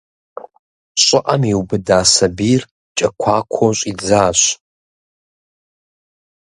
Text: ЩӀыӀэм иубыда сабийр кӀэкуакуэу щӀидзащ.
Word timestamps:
ЩӀыӀэм 1.03 1.43
иубыда 1.51 1.99
сабийр 2.13 2.61
кӀэкуакуэу 2.97 3.73
щӀидзащ. 3.79 4.41